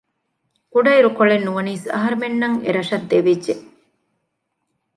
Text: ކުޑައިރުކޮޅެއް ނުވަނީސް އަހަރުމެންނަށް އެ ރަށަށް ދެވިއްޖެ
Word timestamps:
ކުޑައިރުކޮޅެއް 0.71 1.45
ނުވަނީސް 1.47 1.85
އަހަރުމެންނަށް 1.93 2.57
އެ 2.63 2.69
ރަށަށް 2.77 3.07
ދެވިއްޖެ 3.11 3.53